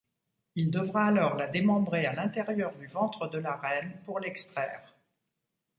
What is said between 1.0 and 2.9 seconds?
alors la démembrer à l'intérieur du